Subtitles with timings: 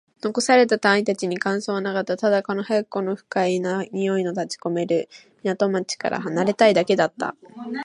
[0.19, 2.17] 残された隊員達に感想はなかった。
[2.17, 5.07] ただ、早くこの不快な臭いの立ち込める
[5.43, 7.35] 港町から離れたいだけだった。